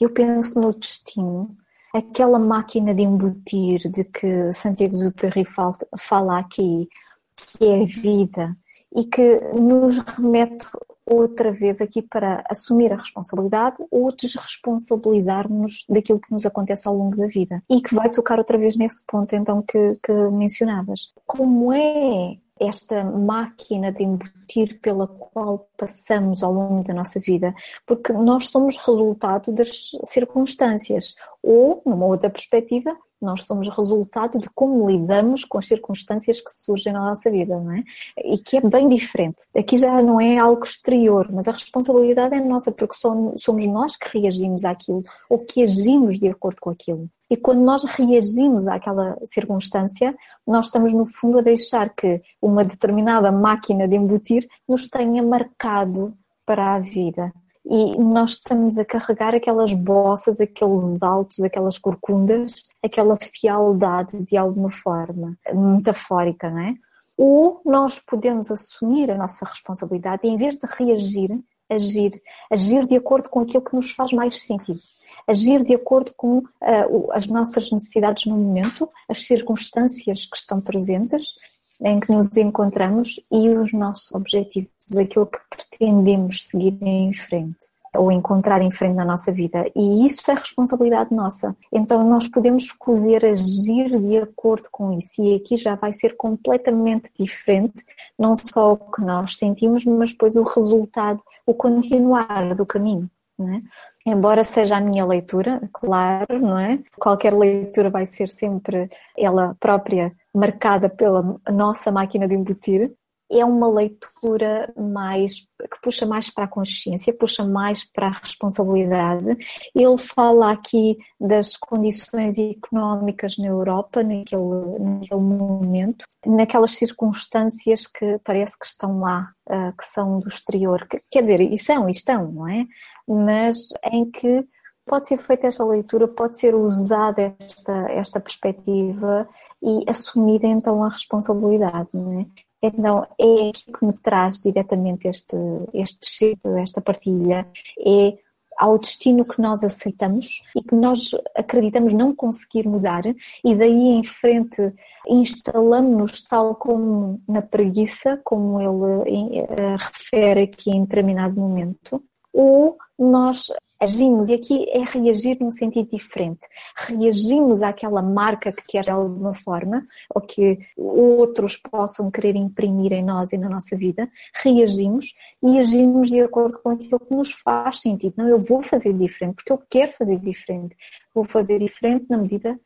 [0.00, 1.54] eu penso no destino,
[1.94, 6.88] aquela máquina de embutir de que Santiago Zuperi fala, fala aqui,
[7.36, 8.56] que é a vida,
[8.94, 10.66] e que nos remete
[11.10, 17.16] outra vez aqui para assumir a responsabilidade ou desresponsabilizar-nos daquilo que nos acontece ao longo
[17.16, 17.62] da vida.
[17.70, 21.12] E que vai tocar outra vez nesse ponto então que, que mencionavas.
[21.26, 27.54] Como é esta máquina de embutir pela qual passamos ao longo da nossa vida,
[27.86, 34.88] porque nós somos resultado das circunstâncias, ou, numa outra perspectiva, nós somos resultado de como
[34.88, 37.82] lidamos com as circunstâncias que surgem na nossa vida, não é?
[38.24, 39.38] E que é bem diferente.
[39.56, 44.18] Aqui já não é algo exterior, mas a responsabilidade é nossa, porque somos nós que
[44.18, 47.08] reagimos àquilo ou que agimos de acordo com aquilo.
[47.30, 53.30] E quando nós reagimos àquela circunstância, nós estamos, no fundo, a deixar que uma determinada
[53.30, 57.32] máquina de embutir nos tenha marcado para a vida.
[57.70, 64.70] E nós estamos a carregar aquelas bossas, aqueles altos, aquelas corcundas, aquela fialdade de alguma
[64.70, 66.74] forma, metafórica, não é?
[67.16, 71.30] Ou nós podemos assumir a nossa responsabilidade e, em vez de reagir,
[71.68, 72.10] agir,
[72.50, 74.78] agir de acordo com aquilo que nos faz mais sentido
[75.26, 81.34] agir de acordo com uh, as nossas necessidades no momento, as circunstâncias que estão presentes,
[81.80, 88.12] em que nos encontramos e os nossos objetivos, aquilo que pretendemos seguir em frente ou
[88.12, 89.70] encontrar em frente na nossa vida.
[89.74, 91.56] E isso é responsabilidade nossa.
[91.72, 95.22] Então nós podemos escolher agir de acordo com isso.
[95.22, 97.84] E aqui já vai ser completamente diferente,
[98.18, 103.10] não só o que nós sentimos, mas depois o resultado, o continuar do caminho.
[103.40, 104.10] É?
[104.10, 106.80] Embora seja a minha leitura, claro, não é?
[106.98, 112.92] Qualquer leitura vai ser sempre ela própria marcada pela nossa máquina de embutir.
[113.30, 119.36] É uma leitura mais que puxa mais para a consciência, puxa mais para a responsabilidade.
[119.74, 128.58] Ele fala aqui das condições económicas na Europa naquele, naquele momento, naquelas circunstâncias que parece
[128.58, 130.86] que estão lá, eh, que são do exterior.
[131.10, 132.66] Quer dizer, e são, e estão, não é?
[133.08, 134.46] mas em que
[134.84, 139.28] pode ser feita esta leitura, pode ser usada esta, esta perspectiva
[139.62, 141.88] e assumida então a responsabilidade.
[141.92, 142.26] Não é?
[142.62, 145.36] Então é aqui que me traz diretamente este,
[145.72, 147.46] este cheiro, esta partilha,
[147.80, 148.14] é
[148.58, 154.02] ao destino que nós aceitamos e que nós acreditamos não conseguir mudar e daí em
[154.02, 154.74] frente
[155.06, 163.46] instalamos-nos tal como na preguiça, como ele eh, refere aqui em determinado momento, ou nós
[163.80, 166.40] agimos, e aqui é reagir num sentido diferente.
[166.76, 169.82] Reagimos àquela marca que quer de alguma forma,
[170.14, 176.08] ou que outros possam querer imprimir em nós e na nossa vida, reagimos e agimos
[176.08, 178.14] de acordo com aquilo que nos faz sentido.
[178.16, 180.76] Não, eu vou fazer diferente, porque eu quero fazer diferente.
[181.14, 182.58] Vou fazer diferente na medida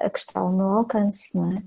[0.00, 1.62] a que está ao meu alcance, não é?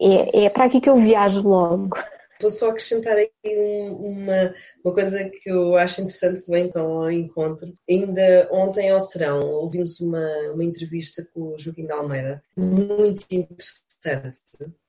[0.00, 1.96] É, é para aqui que eu viajo logo.
[2.40, 7.10] Vou só acrescentar aí uma, uma coisa que eu acho interessante que vem então ao
[7.10, 7.72] encontro.
[7.88, 14.40] Ainda ontem ao Serão ouvimos uma, uma entrevista com o Joaquim de Almeida, muito interessante,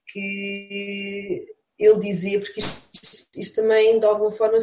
[0.07, 1.45] que
[1.77, 4.59] ele dizia, porque isto, isto também de alguma forma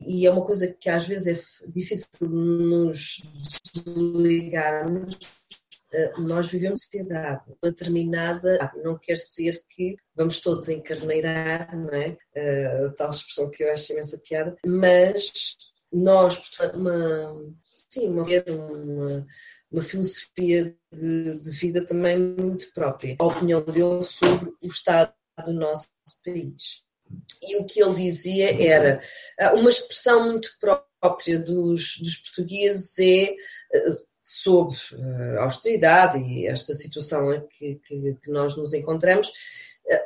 [0.00, 3.22] e é uma coisa que às vezes é difícil nos
[3.74, 5.18] desligarmos
[6.18, 12.16] nós vivemos sociedade, uma determinada, não quer dizer que vamos todos encarneirar, não é?
[12.36, 15.56] Uh, tal expressão que eu acho imensa piada, mas
[15.92, 19.26] nós, uma, sim, uma, uma,
[19.70, 25.12] uma filosofia de, de, vida também muito própria, a opinião dele sobre o estado
[25.44, 25.88] do nosso
[26.24, 26.82] país.
[27.42, 29.00] E o que ele dizia era
[29.38, 33.34] eh, uma expressão muito própria dos, dos portugueses é
[34.28, 34.76] sobre
[35.38, 39.32] a austeridade e esta situação que, que, que nós nos encontramos,
[39.88, 40.02] eh,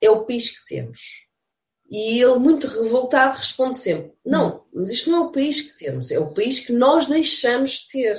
[0.00, 1.26] é o país que temos.
[1.88, 6.10] E ele, muito revoltado, responde sempre: Não, mas isto não é o país que temos,
[6.10, 8.16] é o país que nós deixamos ter.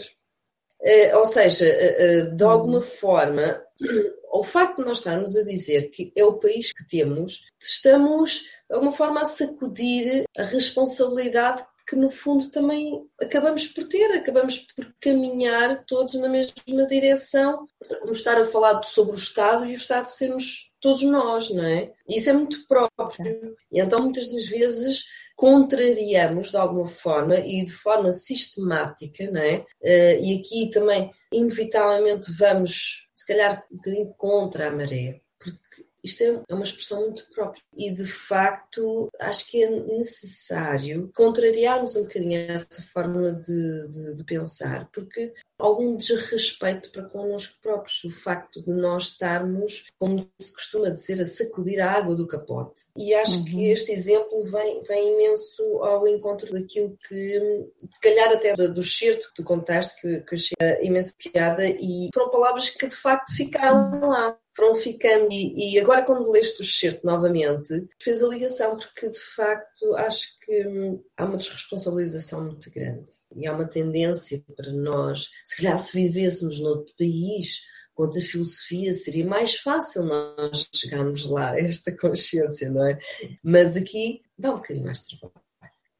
[0.79, 3.63] Uh, ou seja, uh, uh, de alguma forma,
[4.31, 8.75] o facto de nós estarmos a dizer que é o país que temos, estamos, de
[8.75, 14.93] alguma forma, a sacudir a responsabilidade que no fundo também acabamos por ter, acabamos por
[14.99, 17.65] caminhar todos na mesma direção,
[18.01, 21.93] como estar a falar sobre o Estado e o Estado sermos todos nós, não é?
[22.09, 23.55] Isso é muito próprio.
[23.71, 25.05] E então muitas das vezes
[25.37, 29.65] contrariamos de alguma forma e de forma sistemática, não é?
[29.81, 36.23] Eh, e aqui também, inevitavelmente, vamos, se calhar, um bocadinho contra a maré, porque isto
[36.23, 42.03] é, é uma expressão muito própria e, de facto, acho que é necessário contrariarmos um
[42.03, 48.61] bocadinho essa forma de, de, de pensar, porque algum desrespeito para connosco próprios, o facto
[48.61, 52.81] de nós estarmos, como se costuma dizer, a sacudir a água do capote.
[52.95, 53.45] E acho uhum.
[53.45, 58.83] que este exemplo vem, vem imenso ao encontro daquilo que, se calhar até do, do
[58.83, 63.33] certo que tu contaste, que, que achei imensa piada, e foram palavras que de facto
[63.33, 65.31] ficaram lá foram ficando.
[65.31, 70.39] E, e, agora, quando leste o excerto novamente, fez a ligação, porque de facto acho
[70.43, 75.77] que hum, há uma desresponsabilização muito grande e há uma tendência para nós, se calhar,
[75.77, 77.61] se vivêssemos noutro país.
[77.93, 82.99] Com outra filosofia seria mais fácil nós chegarmos lá esta consciência, não é?
[83.43, 85.41] Mas aqui dá um bocadinho mais de trabalho,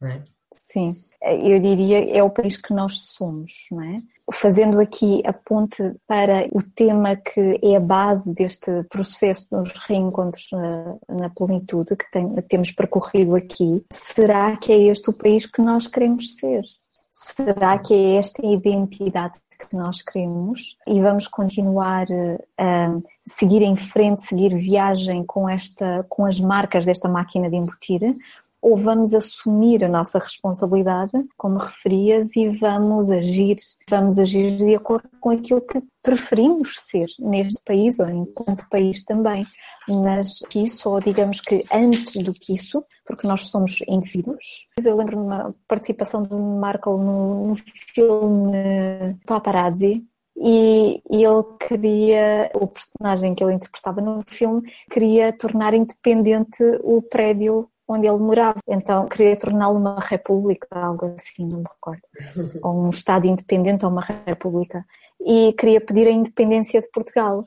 [0.04, 0.37] é?
[0.54, 4.02] Sim, eu diria é o país que nós somos, não é?
[4.32, 10.50] fazendo aqui a ponte para o tema que é a base deste processo dos reencontros
[10.52, 15.62] na, na plenitude que tem, temos percorrido aqui, será que é este o país que
[15.62, 16.64] nós queremos ser?
[17.10, 19.36] Será que é esta a identidade
[19.70, 26.06] que nós queremos e vamos continuar eh, a seguir em frente, seguir viagem com esta,
[26.08, 28.16] com as marcas desta máquina de embutir
[28.62, 33.58] ou vamos assumir a nossa responsabilidade, como referias, e vamos agir,
[33.89, 39.46] vamos agir de acordo com aquilo que preferimos ser neste país ou enquanto país também.
[39.88, 44.67] Mas isso, ou digamos que antes do que isso, porque nós somos indivíduos.
[44.84, 47.56] Eu lembro-me de uma participação de Markle no, no
[47.93, 50.04] filme Paparazzi,
[50.39, 57.67] e, ele queria, o personagem que ele interpretava no filme, queria tornar independente o prédio
[57.88, 58.60] onde ele morava.
[58.67, 62.02] Então queria torná-lo uma república, algo assim, não me recordo.
[62.63, 64.86] Ou um Estado independente ou uma república.
[65.19, 67.43] E queria pedir a independência de Portugal.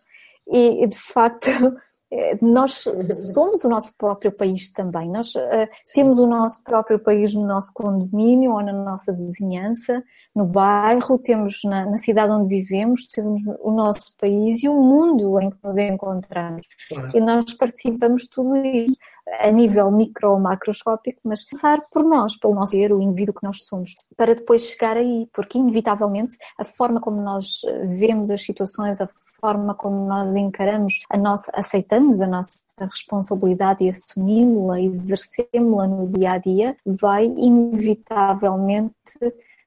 [0.48, 1.48] E de facto
[2.10, 2.84] eh, nós
[3.32, 5.08] somos o nosso próprio país também.
[5.08, 10.02] Nós uh, temos o nosso próprio país no nosso condomínio ou na nossa vizinhança,
[10.34, 15.40] no bairro, temos na, na, cidade onde vivemos, temos o nosso país e o mundo
[15.40, 16.66] em que nos encontramos.
[16.88, 17.16] Claro.
[17.16, 18.96] E nós participamos de tudo isso
[19.38, 23.44] a nível micro ou macroscópico, mas passar por nós, pelo nosso ser, o indivíduo que
[23.44, 28.42] nós somos, para depois chegar aí, porque inevitavelmente a forma como nós eh, vemos as
[28.42, 29.08] situações, a
[29.40, 36.32] forma como nós encaramos a nossa, aceitamos a nossa responsabilidade e assumimos-la, exercemos-la no dia
[36.32, 38.94] a dia, vai inevitavelmente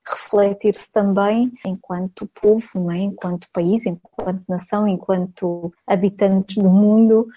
[0.05, 2.97] refletir-se também enquanto povo, é?
[2.97, 7.27] enquanto país, enquanto nação, enquanto habitantes do mundo,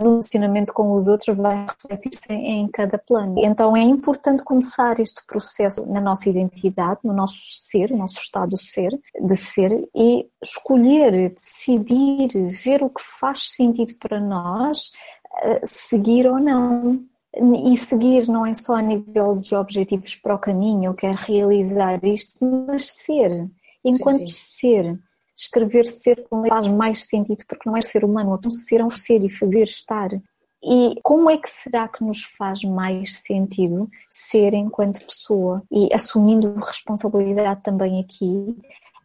[0.00, 3.34] no relacionamento com os outros vai refletir-se em cada plano.
[3.38, 8.50] Então é importante começar este processo na nossa identidade, no nosso ser, no nosso estado
[8.50, 8.90] de ser,
[9.20, 12.28] de ser e escolher, decidir,
[12.62, 14.92] ver o que faz sentido para nós,
[15.34, 17.04] ah, seguir ou não.
[17.66, 22.02] E seguir não é só a nível de objetivos para o caminho, eu quero realizar
[22.02, 23.46] isto, mas ser,
[23.84, 24.32] enquanto sim, sim.
[24.32, 25.05] ser
[25.36, 28.90] escrever ser faz mais sentido, porque não é ser humano, é um ser, é um
[28.90, 30.10] ser e fazer estar.
[30.64, 35.62] E como é que será que nos faz mais sentido ser enquanto pessoa?
[35.70, 38.56] E assumindo responsabilidade também aqui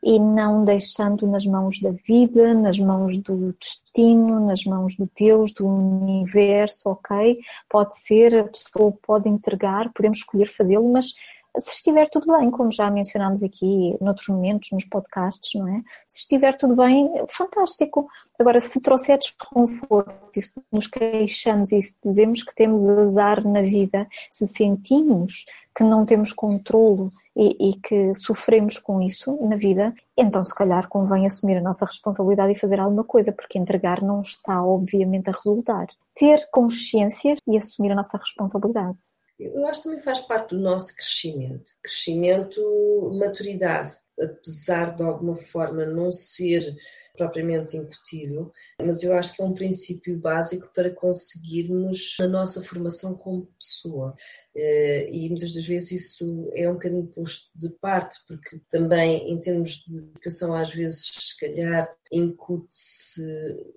[0.04, 5.54] e não deixando nas mãos da vida, nas mãos do destino, nas mãos de Deus,
[5.54, 7.40] do universo, ok?
[7.70, 11.14] Pode ser, a pessoa pode entregar, podemos escolher fazê-lo, mas
[11.58, 15.82] se estiver tudo bem, como já mencionámos aqui noutros momentos, nos podcasts, não é?
[16.08, 18.08] Se estiver tudo bem, fantástico.
[18.40, 24.08] Agora, se trouxer desconforto, se nos queixamos e se dizemos que temos azar na vida,
[24.30, 25.46] se sentimos
[25.76, 30.88] que não temos controlo e, e, que sofremos com isso na vida, então se calhar
[30.90, 35.34] convém assumir a nossa responsabilidade e fazer alguma coisa, porque entregar não está obviamente a
[35.34, 35.88] resultar.
[36.14, 38.98] Ter consciência e assumir a nossa responsabilidade
[39.42, 41.72] eu acho que também faz parte do nosso crescimento.
[41.82, 46.76] Crescimento, maturidade, apesar de alguma forma não ser
[47.18, 53.14] propriamente incutido, mas eu acho que é um princípio básico para conseguirmos a nossa formação
[53.16, 54.16] como pessoa.
[54.56, 59.40] Eh, e muitas das vezes isso é um bocadinho posto de parte, porque também em
[59.40, 63.24] termos de educação às vezes se calhar incute-se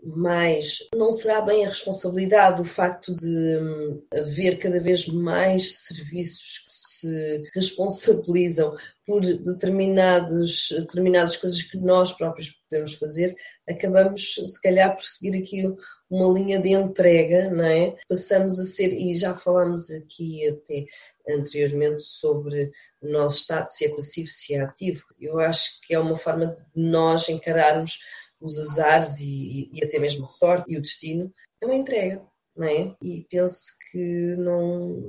[0.03, 6.59] mais, não será bem a responsabilidade do facto de hum, haver cada vez mais serviços
[6.67, 8.75] que se responsabilizam
[9.07, 13.37] por determinados, determinadas coisas que nós próprios podemos fazer,
[13.69, 15.63] acabamos se calhar por seguir aqui
[16.11, 17.97] uma linha de entrega, não é?
[18.09, 20.87] Passamos a ser, e já falámos aqui até
[21.29, 22.71] anteriormente sobre
[23.03, 25.05] o nosso estado, se é passivo, se é ativo.
[25.21, 27.99] Eu acho que é uma forma de nós encararmos
[28.41, 32.23] os azares e, e até mesmo a sorte e o destino, é uma entrega,
[32.55, 32.95] não é?
[33.03, 35.03] E penso que não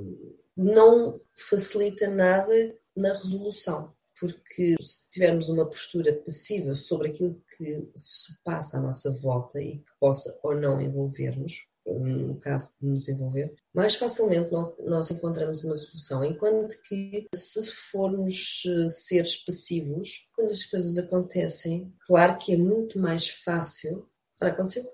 [0.56, 8.34] não facilita nada na resolução, porque se tivermos uma postura passiva sobre aquilo que se
[8.42, 13.54] passa à nossa volta e que possa ou não envolver-nos, no caso de nos envolver,
[13.72, 14.50] mais facilmente
[14.84, 16.24] nós encontramos uma solução.
[16.24, 22.98] Enquanto que se formos eh, seres passivos, quando as coisas acontecem, claro que é muito
[22.98, 24.08] mais fácil.
[24.38, 24.90] para acontecer.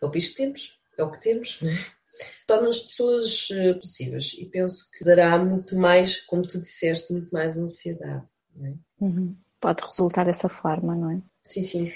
[0.00, 2.01] É o piso que temos, é o que temos, não é?
[2.46, 7.30] Torna as pessoas eh, passivas e penso que dará muito mais, como tu disseste, muito
[7.32, 8.28] mais ansiedade.
[8.60, 8.74] É?
[9.00, 9.36] Uhum.
[9.60, 11.22] Pode resultar dessa forma, não é?
[11.44, 11.92] Sim, sim.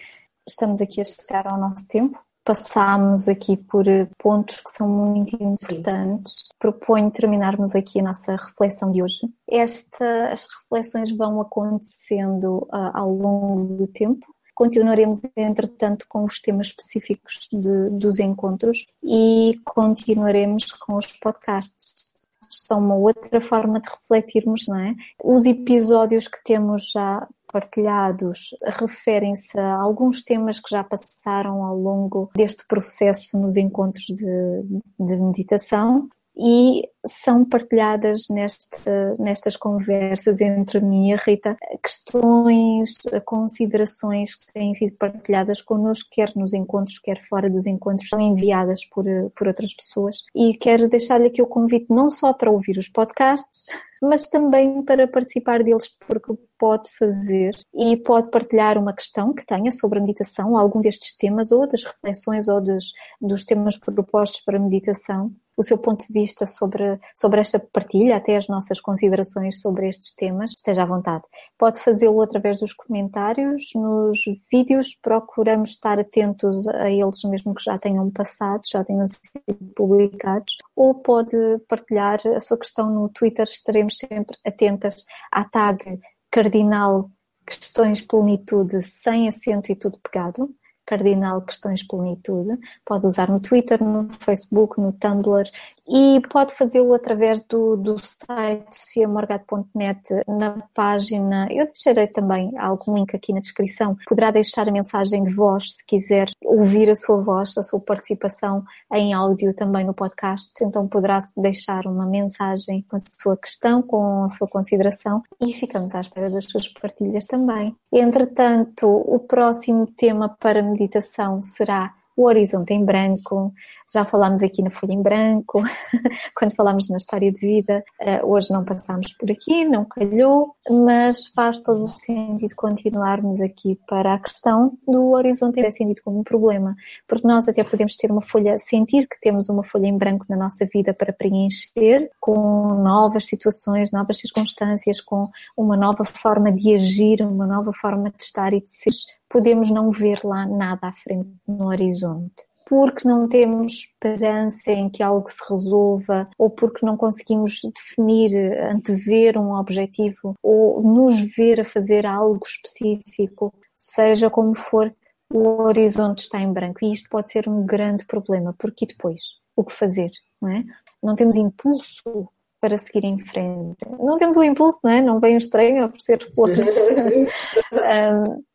[0.48, 2.18] Estamos aqui a chegar ao nosso tempo.
[2.44, 6.32] Passámos aqui por eh, pontos que são muito importantes.
[6.32, 6.54] Sim.
[6.58, 9.28] Proponho terminarmos aqui a nossa reflexão de hoje.
[9.50, 16.68] Esta, as reflexões vão acontecendo uh, ao longo do tempo Continuaremos, entretanto, com os temas
[16.68, 22.06] específicos de, dos encontros e continuaremos com os podcasts.
[22.48, 24.94] São uma outra forma de refletirmos, não é?
[25.22, 32.30] Os episódios que temos já partilhados referem-se a alguns temas que já passaram ao longo
[32.34, 34.62] deste processo nos encontros de,
[34.98, 38.78] de meditação e são partilhadas neste,
[39.18, 46.32] nestas conversas entre mim e a Rita questões, considerações que têm sido partilhadas connosco, quer
[46.34, 49.04] nos encontros, quer fora dos encontros, são enviadas por,
[49.34, 50.24] por outras pessoas.
[50.34, 53.66] E quero deixar-lhe aqui o convite não só para ouvir os podcasts,
[54.02, 59.70] mas também para participar deles, porque pode fazer e pode partilhar uma questão que tenha
[59.72, 64.56] sobre a meditação, algum destes temas, ou das reflexões, ou dos, dos temas propostos para
[64.56, 69.60] a meditação, o seu ponto de vista sobre, sobre esta partilha, até as nossas considerações
[69.60, 71.24] sobre estes temas, esteja à vontade.
[71.58, 74.18] Pode fazê-lo através dos comentários, nos
[74.50, 80.56] vídeos, procuramos estar atentos a eles mesmo que já tenham passado, já tenham sido publicados,
[80.74, 81.36] ou pode
[81.68, 87.10] partilhar a sua questão no Twitter, estaremos sempre atentas à tag cardinal
[87.46, 90.50] questões plenitude sem acento e tudo pegado
[90.86, 92.58] cardinal questões plenitude.
[92.84, 95.50] Pode usar no Twitter, no Facebook, no Tumblr
[95.88, 101.48] e pode fazê-lo através do, do site sofiamorgat.net na página.
[101.50, 103.96] Eu deixarei também algum link aqui na descrição.
[104.06, 108.64] Poderá deixar a mensagem de voz se quiser ouvir a sua voz, a sua participação
[108.92, 110.52] em áudio também no podcast.
[110.62, 115.94] Então poderá deixar uma mensagem com a sua questão, com a sua consideração e ficamos
[115.94, 117.74] à espera das suas partilhas também.
[117.92, 123.52] Entretanto, o próximo tema para meditação será o horizonte em branco,
[123.92, 125.62] já falámos aqui na folha em branco,
[126.34, 131.26] quando falámos na história de vida, eh, hoje não passámos por aqui, não calhou, mas
[131.26, 136.24] faz todo o sentido continuarmos aqui para a questão do horizonte é sentido como um
[136.24, 136.74] problema,
[137.06, 140.36] porque nós até podemos ter uma folha, sentir que temos uma folha em branco na
[140.36, 147.20] nossa vida para preencher com novas situações, novas circunstâncias, com uma nova forma de agir,
[147.20, 148.92] uma nova forma de estar e de ser,
[149.28, 155.02] podemos não ver lá nada à frente no horizonte porque não temos esperança em que
[155.02, 161.64] algo se resolva ou porque não conseguimos definir, antever um objetivo ou nos ver a
[161.64, 164.92] fazer algo específico, seja como for,
[165.32, 169.22] o horizonte está em branco e isto pode ser um grande problema, porque depois?
[169.54, 170.10] O que fazer?
[170.42, 170.64] Não, é?
[171.02, 172.28] não temos impulso
[172.66, 173.76] para seguir em frente.
[173.96, 175.00] Não temos o impulso, não é?
[175.00, 176.66] Não vem o estranho a oferecer flores.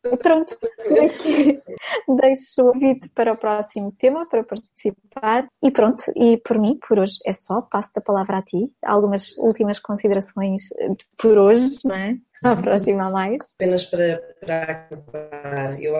[0.04, 0.54] um, pronto,
[1.02, 1.58] aqui
[2.18, 5.48] deixo o convite para o próximo tema, para participar.
[5.62, 7.62] E pronto, e por mim, por hoje é só.
[7.62, 8.70] Passo-te a palavra a ti.
[8.84, 10.64] Algumas últimas considerações
[11.16, 12.18] por hoje, não é?
[12.42, 13.38] À próxima mais.
[13.54, 15.94] Apenas para, para acabar, eu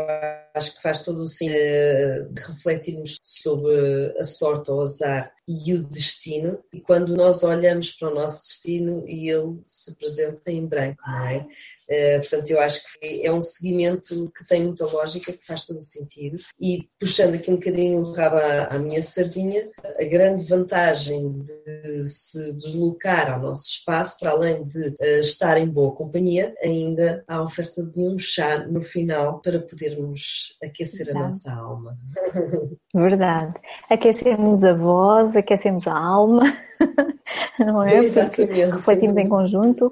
[0.54, 5.82] acho que faz todo o sentido de refletirmos sobre a sorte ou azar e o
[5.82, 11.02] destino, e quando nós olhamos para o nosso destino e ele se apresenta em branco,
[11.06, 11.46] não é?
[11.90, 15.76] Uh, portanto, eu acho que é um seguimento que tem muita lógica, que faz todo
[15.76, 16.36] o sentido.
[16.60, 19.68] E puxando aqui um bocadinho o rabo à, à minha sardinha,
[20.00, 25.68] a grande vantagem de se deslocar ao nosso espaço, para além de uh, estar em
[25.68, 26.31] boa companhia,
[26.62, 31.96] ainda há a oferta de um chá no final para podermos aquecer a nossa alma.
[32.94, 33.54] Verdade.
[33.90, 36.42] Aquecemos a voz, aquecemos a alma,
[37.58, 37.96] não é?
[37.96, 38.46] Exatamente.
[38.46, 39.90] Porque refletimos em conjunto.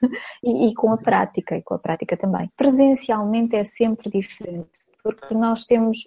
[0.42, 2.50] E, e, com a prática, e com a prática também.
[2.56, 4.70] Presencialmente é sempre diferente,
[5.02, 6.04] porque nós temos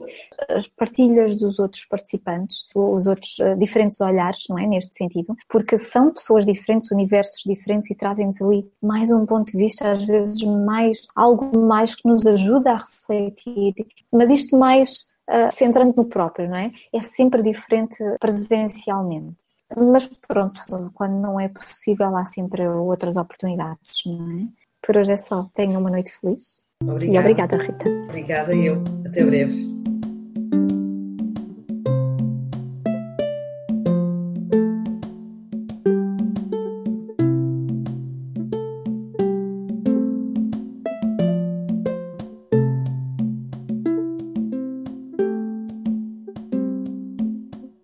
[0.49, 4.65] as partilhas dos outros participantes, os outros uh, diferentes olhares, não é?
[4.67, 9.57] Neste sentido, porque são pessoas diferentes, universos diferentes e trazem-nos ali mais um ponto de
[9.57, 13.73] vista, às vezes mais, algo mais que nos ajuda a refletir,
[14.11, 16.71] mas isto mais uh, centrando no próprio, não é?
[16.93, 19.37] É sempre diferente presencialmente.
[19.75, 20.61] Mas pronto,
[20.93, 24.47] quando não é possível, há sempre outras oportunidades, não é?
[24.85, 25.45] Por hoje é só.
[25.55, 26.62] Tenha uma noite feliz.
[26.87, 27.05] Obrigada.
[27.05, 27.89] E obrigada, Rita.
[28.09, 28.83] Obrigada eu.
[29.05, 29.82] Até breve.